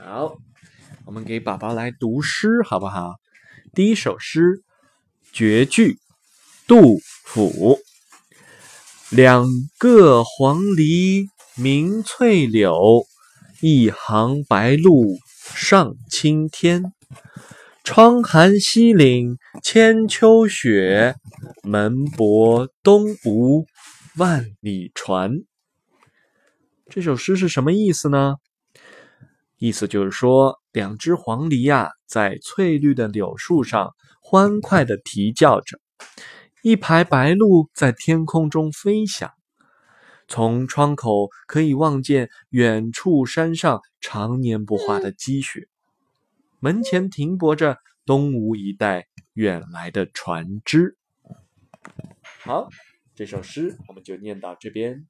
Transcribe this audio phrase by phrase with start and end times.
[0.00, 0.36] 好，
[1.06, 3.16] 我们给宝宝来读诗好不好？
[3.74, 4.58] 第一首诗
[5.32, 5.94] 《绝句》，
[6.68, 7.80] 杜甫。
[9.10, 9.44] 两
[9.76, 11.26] 个黄鹂
[11.56, 13.06] 鸣翠柳，
[13.60, 15.18] 一行白鹭
[15.56, 16.92] 上青天。
[17.82, 21.16] 窗含西岭千秋雪，
[21.64, 23.66] 门泊东吴
[24.16, 25.32] 万里船。
[26.88, 28.36] 这首诗是什么意思呢？
[29.58, 35.80] 意思就是说，两只黄鹂呀，在翠绿的柳树上欢快的啼叫着，
[36.62, 39.32] 一排白鹭在天空中飞翔。
[40.28, 45.66] 从窗口可以望见远处山上常年不化的积雪。
[46.60, 50.96] 门前停泊着东吴一带远来的船只。
[52.42, 52.68] 好，
[53.14, 55.06] 这首诗我们就念到这边。